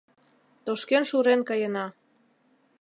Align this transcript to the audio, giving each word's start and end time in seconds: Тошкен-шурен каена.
Тошкен-шурен 0.65 1.41
каена. 1.49 1.85